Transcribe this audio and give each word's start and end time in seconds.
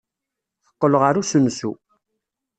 Teqqel 0.65 0.93
ɣer 1.01 1.15
usensu. 1.21 1.71